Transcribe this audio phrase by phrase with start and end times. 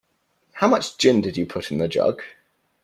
[0.53, 2.23] How much gin did you put in the jug?